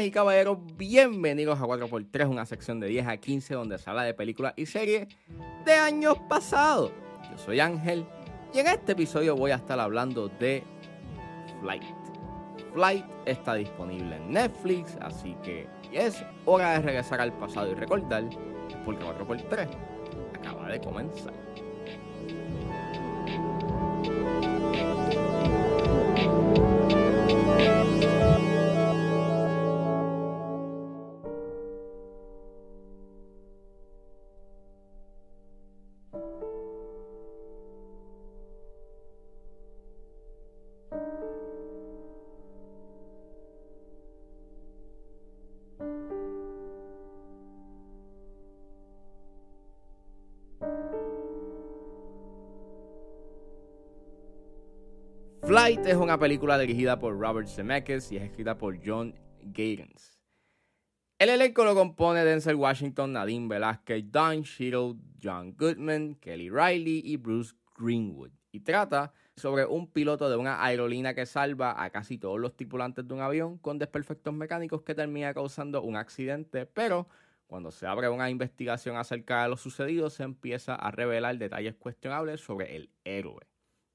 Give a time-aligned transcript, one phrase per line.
[0.00, 4.14] Y caballeros, bienvenidos a 4x3, una sección de 10 a 15 donde se habla de
[4.14, 5.08] películas y series
[5.64, 6.92] de años pasados.
[7.28, 8.06] Yo soy Ángel
[8.54, 10.62] y en este episodio voy a estar hablando de
[11.60, 11.82] Flight.
[12.74, 18.22] Flight está disponible en Netflix, así que es hora de regresar al pasado y recordar
[18.84, 19.68] porque 4x3
[20.38, 21.34] acaba de comenzar.
[55.58, 60.16] Flight es una película dirigida por Robert Zemeckis y es escrita por John Gatens.
[61.18, 67.16] El elenco lo compone Denzel Washington, Nadine Velázquez, Don Cheadle, John Goodman, Kelly Riley y
[67.16, 68.30] Bruce Greenwood.
[68.52, 73.08] Y trata sobre un piloto de una aerolínea que salva a casi todos los tripulantes
[73.08, 77.08] de un avión con desperfectos mecánicos que termina causando un accidente, pero
[77.48, 82.42] cuando se abre una investigación acerca de lo sucedido se empieza a revelar detalles cuestionables
[82.42, 83.44] sobre el héroe.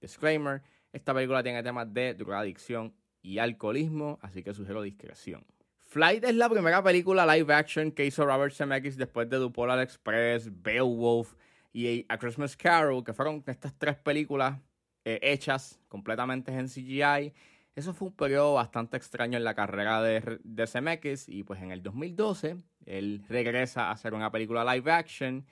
[0.02, 0.62] Disclaimer,
[0.94, 5.46] esta película tiene temas de drogadicción y alcoholismo, así que sugiero discreción.
[5.80, 10.50] Flight es la primera película live action que hizo Robert Zemeckis después de Dupolar Express,
[10.62, 11.34] Beowulf
[11.72, 14.60] y A Christmas Carol, que fueron estas tres películas
[15.06, 17.34] eh, hechas completamente en CGI.
[17.76, 21.72] Eso fue un periodo bastante extraño en la carrera de, de Zemeckis y pues en
[21.72, 25.46] el 2012 él regresa a hacer una película live action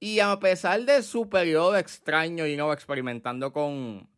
[0.00, 4.08] y a pesar de su periodo extraño y no experimentando con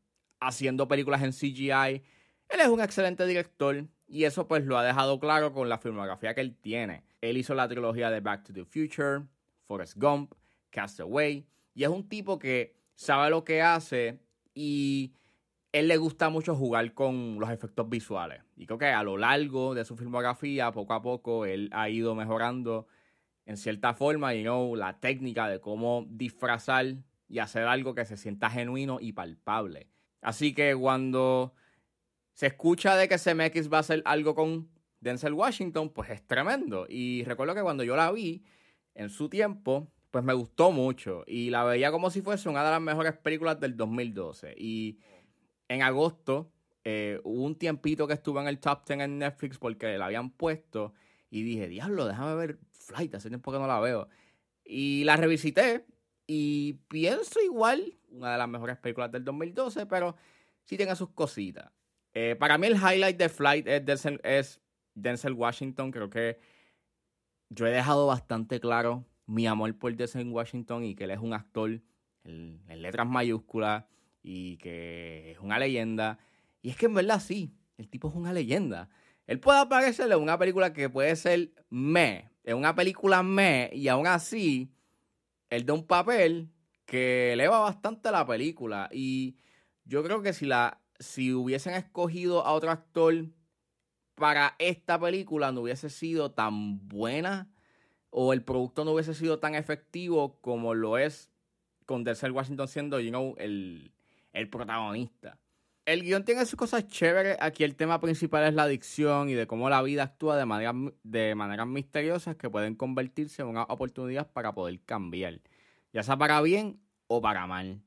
[0.41, 2.03] haciendo películas en CGI.
[2.49, 6.35] Él es un excelente director y eso pues lo ha dejado claro con la filmografía
[6.35, 7.05] que él tiene.
[7.21, 9.25] Él hizo la trilogía de Back to the Future,
[9.67, 10.35] Forrest Gump,
[10.71, 14.19] Castaway y es un tipo que sabe lo que hace
[14.55, 15.15] y
[15.73, 18.43] él le gusta mucho jugar con los efectos visuales.
[18.57, 22.15] Y creo que a lo largo de su filmografía, poco a poco, él ha ido
[22.15, 22.89] mejorando
[23.47, 26.97] en cierta forma y no la técnica de cómo disfrazar
[27.29, 29.89] y hacer algo que se sienta genuino y palpable.
[30.21, 31.55] Así que cuando
[32.33, 34.69] se escucha de que CMX va a hacer algo con
[35.01, 36.87] Denzel Washington, pues es tremendo.
[36.89, 38.45] Y recuerdo que cuando yo la vi
[38.95, 41.25] en su tiempo, pues me gustó mucho.
[41.27, 44.55] Y la veía como si fuese una de las mejores películas del 2012.
[44.57, 44.99] Y
[45.69, 46.53] en agosto
[46.85, 50.31] eh, hubo un tiempito que estuve en el top 10 en Netflix porque la habían
[50.31, 50.95] puesto.
[51.31, 54.09] Y dije, diablo, déjame ver Flight, hace tiempo que no la veo.
[54.65, 55.85] Y la revisité
[56.27, 60.17] y pienso igual, una de las mejores películas del 2012, pero
[60.65, 61.71] sí tiene sus cositas.
[62.13, 64.61] Eh, para mí el highlight de Flight es
[64.95, 65.91] Denzel, Washington.
[65.91, 66.39] Creo que
[67.49, 71.33] yo he dejado bastante claro mi amor por Denzel Washington y que él es un
[71.33, 71.81] actor
[72.25, 73.85] en, letras mayúsculas
[74.23, 76.19] y que es una leyenda.
[76.63, 78.91] Y es que en verdad sí, el tipo es una leyenda.
[79.27, 83.87] Él puede aparecer en una película que puede ser me, en una película me, y
[83.87, 84.73] aún así
[85.49, 86.51] él da un papel
[86.91, 88.89] que eleva bastante la película.
[88.93, 89.37] Y
[89.85, 93.27] yo creo que si, la, si hubiesen escogido a otro actor
[94.17, 97.49] para esta película, no hubiese sido tan buena
[98.11, 101.31] o el producto no hubiese sido tan efectivo como lo es
[101.87, 103.93] con Denzel Washington siendo, you know, el,
[104.33, 105.39] el protagonista.
[105.87, 107.37] El guion tiene sus cosas chéveres.
[107.39, 110.75] Aquí el tema principal es la adicción y de cómo la vida actúa de, manera,
[111.05, 115.39] de maneras misteriosas que pueden convertirse en una oportunidad para poder cambiar,
[115.93, 117.81] ya sea para bien o para mal.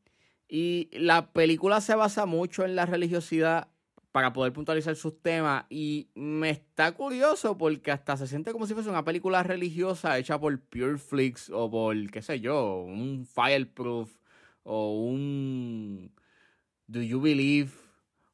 [0.47, 3.69] Y la película se basa mucho en la religiosidad
[4.11, 8.75] para poder puntualizar sus temas y me está curioso porque hasta se siente como si
[8.75, 14.11] fuese una película religiosa hecha por Pure Flix o por, qué sé yo, un Fireproof
[14.61, 16.11] o un
[16.85, 17.71] Do You Believe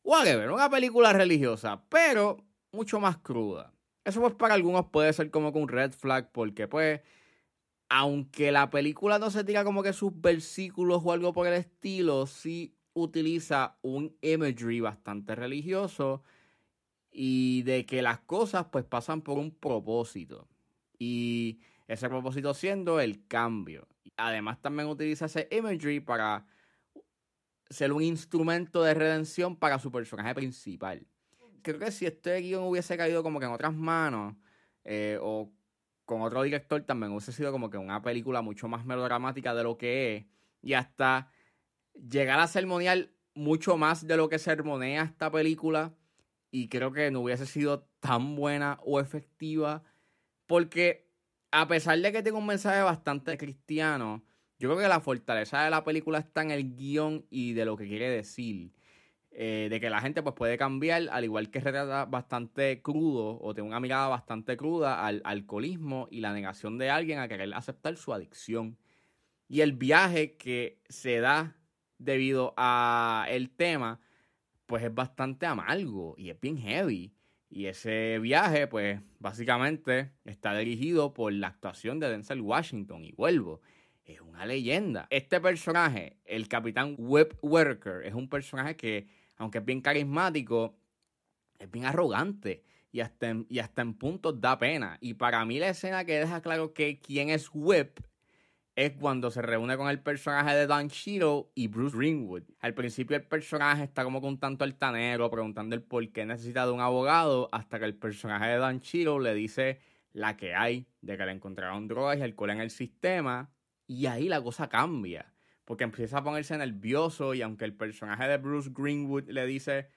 [0.04, 3.72] whatever, una película religiosa, pero mucho más cruda.
[4.04, 7.01] Eso pues para algunos puede ser como que un red flag porque pues,
[7.89, 12.27] aunque la película no se tira como que sus versículos o algo por el estilo,
[12.27, 16.24] sí utiliza un imagery bastante religioso
[17.12, 20.47] y de que las cosas pues pasan por un propósito.
[21.00, 23.88] Y ese propósito siendo el cambio.
[24.18, 26.45] Además también utiliza ese imagery para
[27.69, 31.07] ser un instrumento de redención para su personaje principal.
[31.63, 34.36] Creo que si este guion hubiese caído como que en otras manos,
[34.83, 35.51] eh, o
[36.10, 39.78] con otro director, también hubiese sido como que una película mucho más melodramática de lo
[39.78, 40.26] que es,
[40.60, 41.30] y hasta
[41.94, 45.94] llegar a sermonear mucho más de lo que sermonea esta película,
[46.50, 49.84] y creo que no hubiese sido tan buena o efectiva
[50.48, 51.08] porque
[51.52, 54.24] a pesar de que tengo un mensaje bastante cristiano,
[54.58, 57.78] yo creo que la fortaleza de la película está en el guion y de lo
[57.78, 58.72] que quiere decir.
[59.31, 63.54] Eh, de que la gente pues, puede cambiar, al igual que retrata bastante crudo o
[63.54, 67.96] tiene una mirada bastante cruda al alcoholismo y la negación de alguien a querer aceptar
[67.96, 68.78] su adicción.
[69.48, 71.56] Y el viaje que se da
[72.00, 74.00] debido a el tema,
[74.66, 77.14] pues es bastante amargo y es bien heavy.
[77.50, 83.04] Y ese viaje, pues básicamente está dirigido por la actuación de Denzel Washington.
[83.06, 83.62] Y vuelvo,
[84.06, 85.08] es una leyenda.
[85.10, 89.08] Este personaje, el capitán Web Worker, es un personaje que,
[89.39, 90.77] aunque es bien carismático,
[91.57, 92.63] es bien arrogante.
[92.91, 94.97] Y hasta, en, puntos da pena.
[95.00, 98.03] Y para mí la escena que deja claro que quién es Web
[98.75, 102.44] es cuando se reúne con el personaje de Don Cheadle y Bruce Greenwood.
[102.59, 106.71] Al principio el personaje está como con tanto altanero, preguntando el por qué necesita de
[106.71, 109.80] un abogado, hasta que el personaje de Don Cheadle le dice
[110.13, 113.51] la que hay, de que le encontraron drogas y alcohol en el sistema,
[113.86, 115.33] y ahí la cosa cambia,
[115.69, 119.88] porque empieza a ponerse nervioso y aunque el personaje de Bruce Greenwood le dice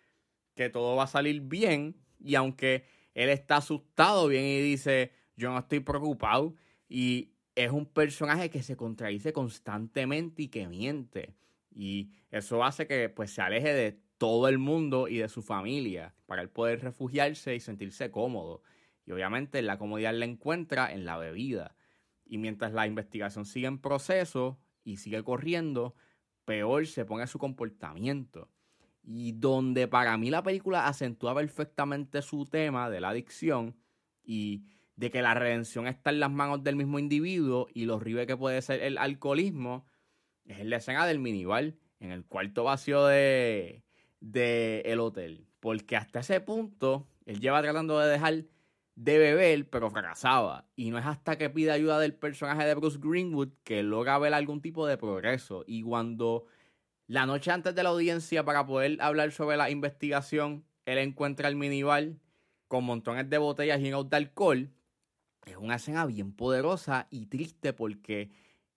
[0.54, 2.84] que todo va a salir bien, y aunque
[3.14, 6.54] él está asustado bien y dice, yo no estoy preocupado,
[6.90, 11.36] y es un personaje que se contradice constantemente y que miente.
[11.70, 16.14] Y eso hace que pues, se aleje de todo el mundo y de su familia
[16.26, 18.60] para él poder refugiarse y sentirse cómodo.
[19.06, 21.74] Y obviamente la comodidad la encuentra en la bebida.
[22.26, 25.94] Y mientras la investigación sigue en proceso y sigue corriendo,
[26.44, 28.48] peor se pone su comportamiento.
[29.02, 33.76] Y donde para mí la película acentúa perfectamente su tema de la adicción
[34.22, 34.64] y
[34.96, 38.36] de que la redención está en las manos del mismo individuo y lo horrible que
[38.36, 39.86] puede ser el alcoholismo,
[40.44, 43.84] es en la escena del minibar, en el cuarto vacío de,
[44.20, 45.46] de el hotel.
[45.60, 48.44] Porque hasta ese punto, él lleva tratando de dejar
[48.94, 50.66] de beber, pero fracasaba.
[50.76, 54.34] Y no es hasta que pide ayuda del personaje de Bruce Greenwood que logra ver
[54.34, 55.64] algún tipo de progreso.
[55.66, 56.46] Y cuando
[57.06, 61.56] la noche antes de la audiencia, para poder hablar sobre la investigación, él encuentra el
[61.56, 62.12] minibar
[62.68, 64.70] con montones de botellas llenas de alcohol,
[65.44, 68.30] es una escena bien poderosa y triste porque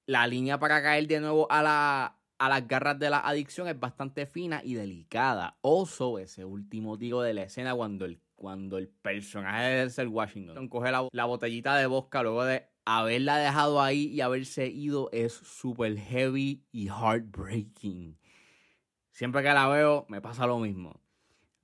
[0.05, 3.79] la línea para caer de nuevo a, la, a las garras de la adicción es
[3.79, 5.57] bastante fina y delicada.
[5.61, 10.67] Oso, ese último tiro de la escena cuando el, cuando el personaje de Denzel Washington
[10.67, 15.33] coge la, la botellita de vodka luego de haberla dejado ahí y haberse ido es
[15.33, 18.17] súper heavy y heartbreaking.
[19.09, 21.01] Siempre que la veo me pasa lo mismo.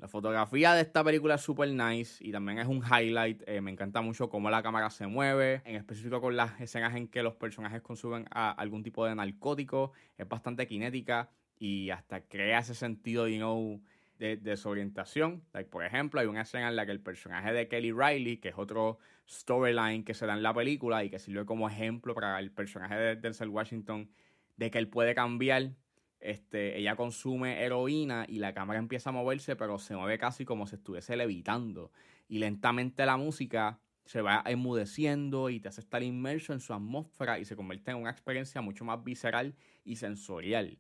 [0.02, 3.44] La fotografía de esta película es super nice y también es un highlight.
[3.46, 7.08] Eh, me encanta mucho cómo la cámara se mueve, en específico con las escenas en
[7.08, 9.92] que los personajes consumen algún tipo de narcótico.
[10.18, 11.30] Es bastante cinética
[11.60, 13.80] y hasta crea ese sentido, you know,
[14.22, 15.44] de desorientación.
[15.52, 18.50] Like, por ejemplo, hay una escena en la que el personaje de Kelly Riley, que
[18.50, 22.40] es otro storyline que se da en la película y que sirve como ejemplo para
[22.40, 24.12] el personaje de Denzel Washington,
[24.58, 25.72] de que él puede cambiar
[26.20, 30.68] este, ella consume heroína y la cámara empieza a moverse, pero se mueve casi como
[30.68, 31.92] si estuviese levitando.
[32.30, 37.40] Y lentamente la música se va enmudeciendo y te hace estar inmerso en su atmósfera
[37.40, 40.78] y se convierte en una experiencia mucho más visceral y sensorial.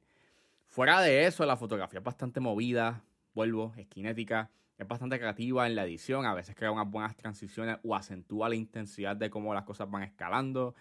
[0.68, 5.76] Fuera de eso, la fotografía es bastante movida, vuelvo, es cinética, es bastante creativa en
[5.76, 9.64] la edición, a veces crea unas buenas transiciones o acentúa la intensidad de cómo las
[9.64, 10.76] cosas van escalando.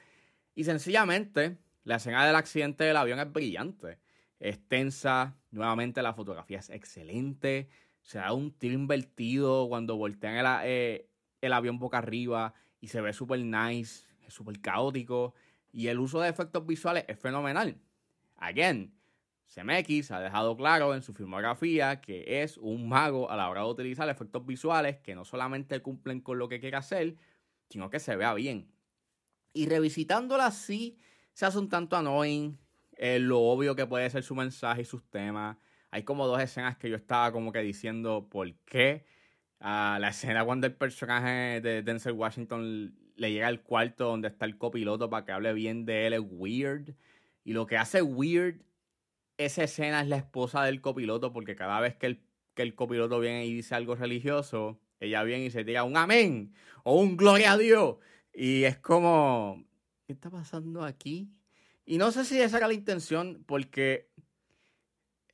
[0.55, 3.99] Y sencillamente, la escena del accidente del avión es brillante
[4.41, 5.37] es tensa.
[5.51, 7.69] Nuevamente la fotografía es excelente.
[8.03, 11.09] Se da un tiro invertido cuando voltean el, eh,
[11.43, 15.35] el avión boca arriba y se ve súper nice, es súper caótico.
[15.71, 17.77] Y el uso de efectos visuales es fenomenal.
[18.37, 18.93] Again,
[19.53, 23.69] CMX ha dejado claro en su filmografía que es un mago a la hora de
[23.69, 27.17] utilizar efectos visuales que no solamente cumplen con lo que quiere hacer,
[27.69, 28.71] sino que se vea bien.
[29.53, 30.99] Y revisitándola así,
[31.33, 32.57] se hace un tanto annoying,
[32.97, 35.57] eh, lo obvio que puede ser su mensaje y sus temas.
[35.91, 39.05] Hay como dos escenas que yo estaba como que diciendo por qué.
[39.59, 44.45] Ah, la escena cuando el personaje de Denzel Washington le llega al cuarto donde está
[44.45, 46.95] el copiloto para que hable bien de él es weird.
[47.43, 48.63] Y lo que hace weird
[49.45, 52.23] esa escena es la esposa del copiloto porque cada vez que el,
[52.55, 56.55] que el copiloto viene y dice algo religioso, ella viene y se tira un amén
[56.85, 57.97] o un gloria a Dios.
[58.35, 59.65] Y es como,
[60.07, 61.33] ¿qué está pasando aquí?
[61.87, 64.11] Y no sé si esa era la intención, porque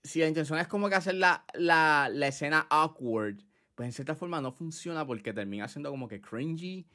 [0.05, 3.39] si la intención es como que hacer la, la, la escena awkward,
[3.75, 6.87] pues en cierta forma no funciona porque termina siendo como que cringy.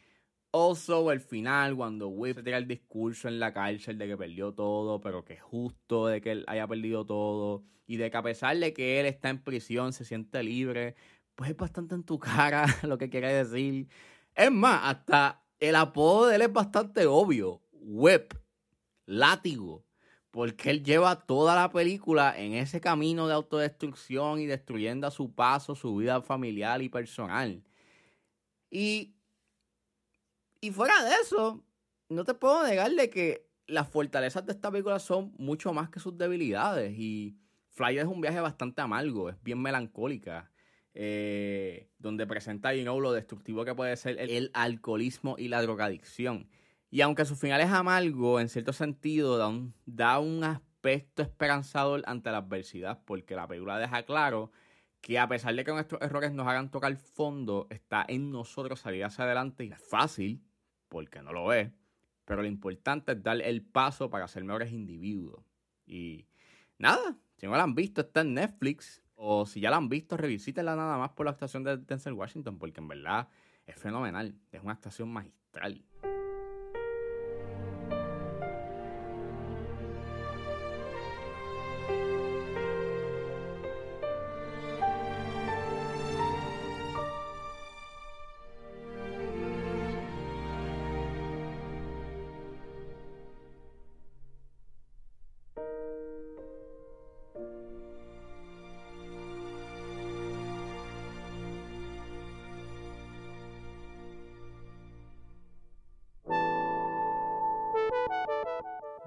[0.53, 5.00] Also, el final, cuando Whip tira el discurso en la cárcel de que perdió todo,
[5.00, 8.58] pero que es justo de que él haya perdido todo, y de que a pesar
[8.58, 10.96] de que él está en prisión, se siente libre,
[11.36, 13.88] pues es bastante en tu cara lo que quiere decir.
[14.36, 17.62] Es más, hasta el apodo de él es bastante obvio.
[17.72, 18.34] Whip,
[19.05, 19.86] látigo.
[20.31, 25.34] Porque él lleva toda la película en ese camino de autodestrucción y destruyendo a su
[25.34, 27.63] paso su vida familiar y personal.
[28.70, 29.13] Y,
[30.62, 31.63] y fuera de eso,
[32.10, 36.00] no te puedo negar de que las fortalezas de esta película son mucho más que
[36.00, 36.94] sus debilidades.
[36.98, 37.38] Y
[37.70, 40.51] Flyer es un viaje bastante amargo, es bien melancólica.
[40.94, 46.50] Eh, donde presenta you know, lo destructivo que puede ser el, alcoholismo y la drogadicción.
[46.89, 52.03] Y aunque su final es amargo, en cierto sentido da un, da un aspecto esperanzador
[52.06, 54.51] ante la adversidad, porque la película deja claro
[55.00, 59.06] que a pesar de que nuestros errores nos hagan tocar fondo, está en nosotros salir
[59.06, 60.44] hacia adelante y es fácil,
[60.92, 61.72] porque no lo es,
[62.26, 65.42] pero lo importante es dar el paso para ser mejores individuos.
[65.86, 66.28] Y
[66.78, 69.02] nada, si no la han visto, está en Netflix.
[69.16, 72.60] O si ya la han visto, revisítenla nada más por la actuación de Denzel Washington,
[72.60, 73.30] porque en verdad
[73.66, 74.36] es fenomenal.
[74.52, 75.82] Es una actuación magistral.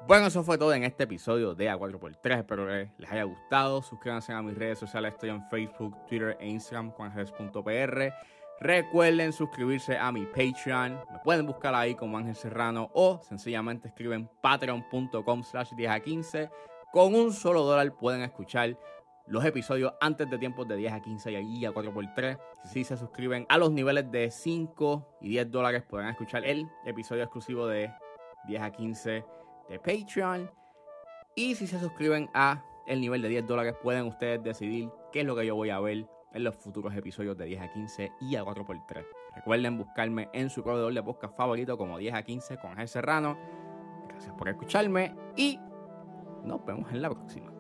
[0.07, 2.39] Bueno, eso fue todo en este episodio de A4x3.
[2.39, 3.81] Espero que les haya gustado.
[3.81, 5.15] Suscríbanse a mis redes sociales.
[5.15, 8.13] Estoy en Facebook, Twitter e Instagram, juanjes.pr.
[8.61, 11.01] Recuerden suscribirse a mi Patreon.
[11.11, 16.51] Me pueden buscar ahí como Ángel Serrano o sencillamente escriben patreon.com slash 10 a 15.
[16.93, 18.79] Con un solo dólar pueden escuchar
[19.27, 22.39] los episodios antes de tiempos de 10 a 15 y a 4x3.
[22.63, 27.23] Si se suscriben a los niveles de 5 y 10 dólares, pueden escuchar el episodio
[27.23, 27.91] exclusivo de
[28.47, 29.25] 10 a 15
[29.69, 30.51] de Patreon.
[31.35, 35.27] Y si se suscriben a el nivel de 10 dólares, pueden ustedes decidir qué es
[35.27, 38.37] lo que yo voy a ver en los futuros episodios de 10 a 15 y
[38.37, 39.05] a 4x3.
[39.35, 43.37] Recuerden buscarme en su proveedor de podcast favorito como 10 a 15 con G Serrano.
[44.09, 45.59] Gracias por escucharme y
[46.45, 47.53] nos vemos en la próxima.